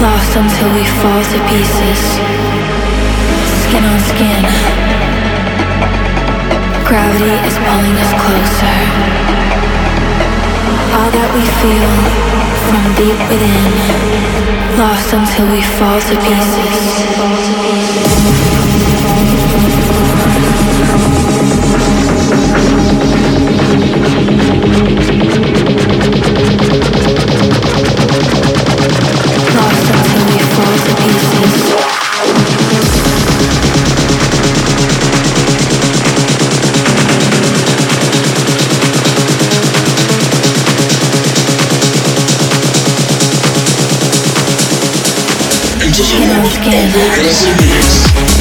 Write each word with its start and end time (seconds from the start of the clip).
lost 0.00 0.36
until 0.36 0.70
we 0.74 0.84
fall 1.00 1.22
to 1.22 1.38
pieces. 1.50 2.00
Skin 3.62 3.84
on 3.84 4.00
skin, 4.12 4.42
gravity 6.84 7.36
is 7.48 7.56
pulling 7.66 7.96
us 8.04 8.12
closer. 8.22 8.76
All 10.96 11.10
that 11.10 11.30
we 11.36 11.44
feel 11.60 11.92
from 12.68 12.84
deep 13.00 13.18
within, 13.30 13.72
lost 14.78 15.12
until 15.12 15.46
we 15.52 15.62
fall 15.76 16.00
to 16.00 16.14
pieces. 16.26 16.66
Into 30.56 30.72
the 46.02 46.24
world, 46.26 46.56
and 46.72 48.35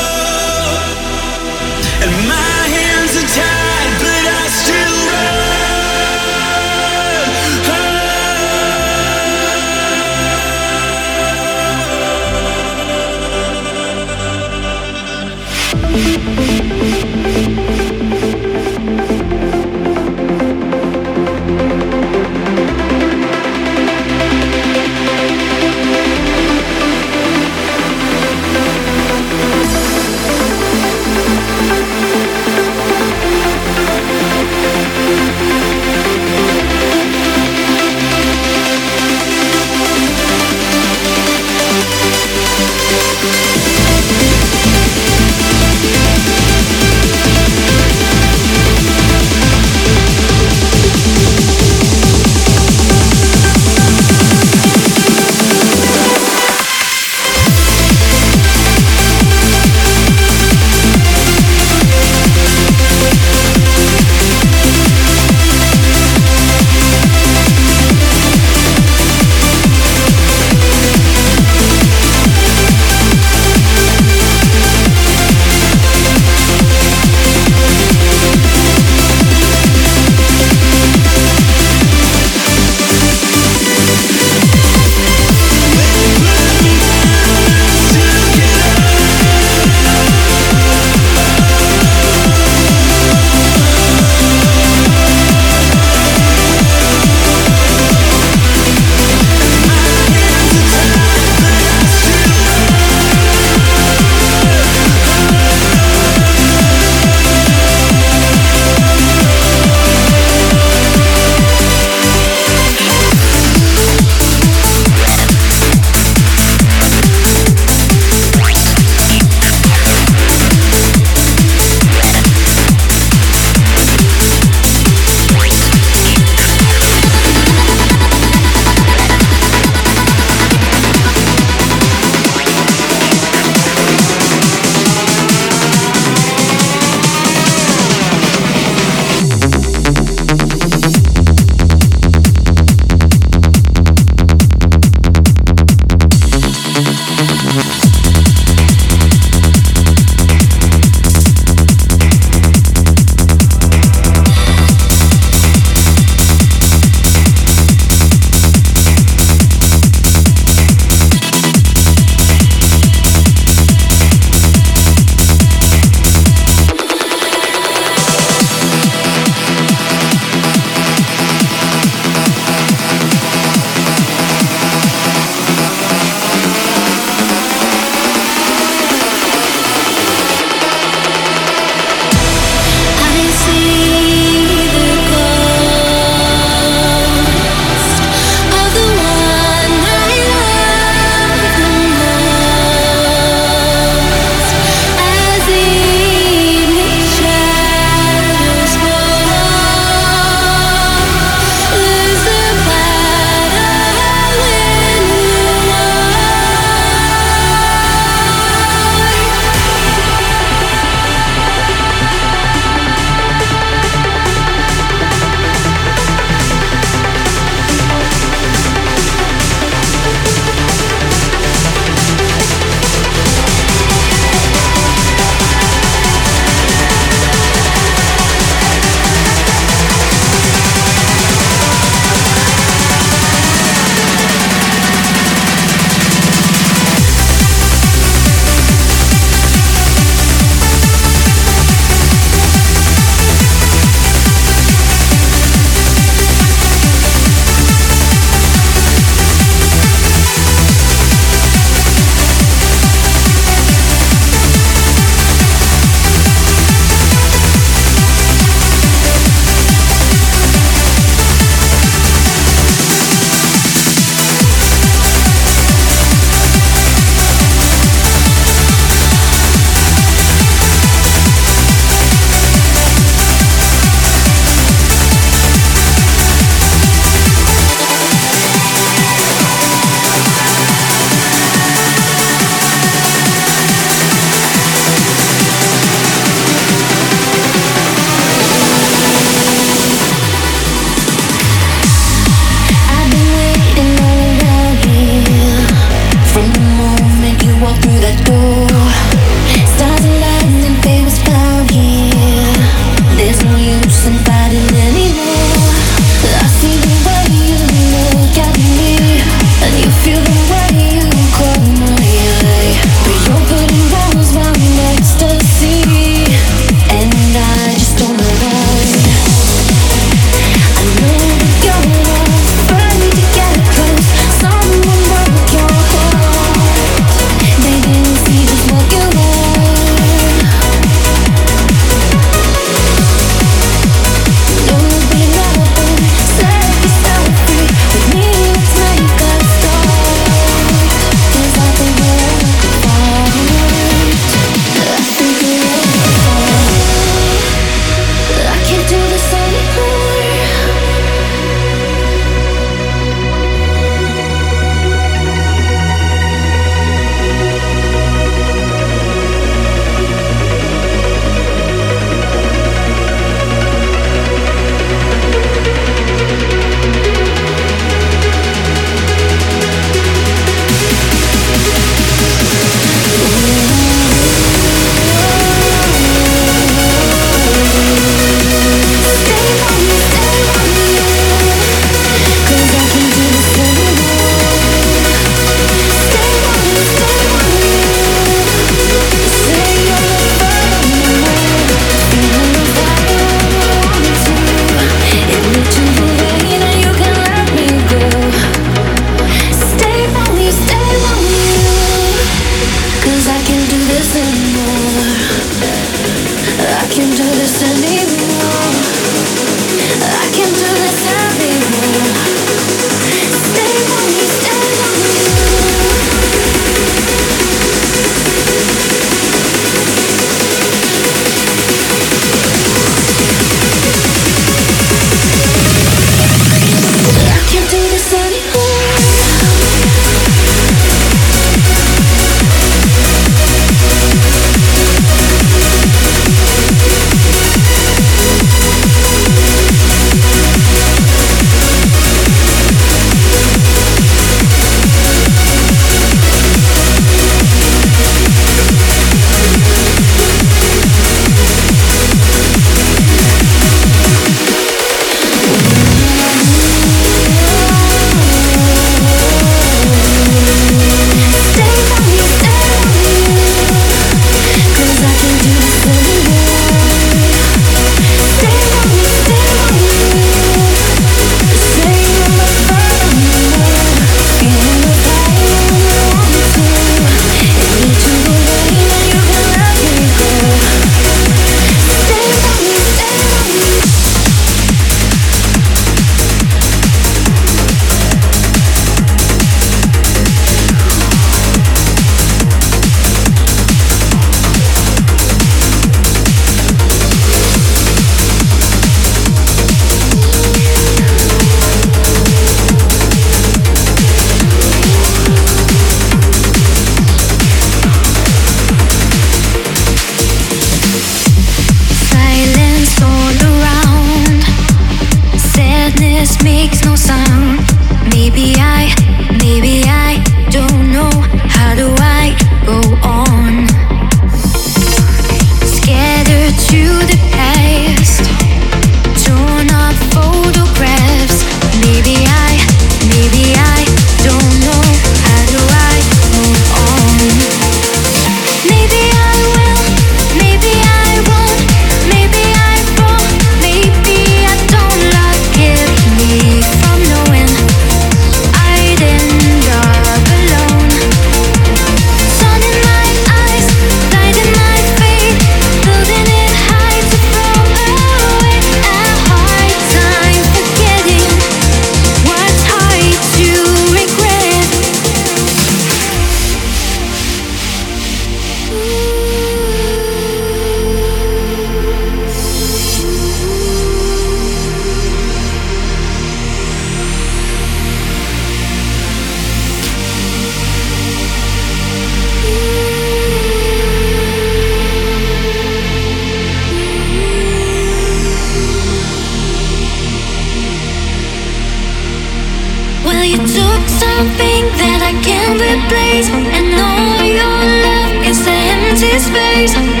replace, 599.61 600.00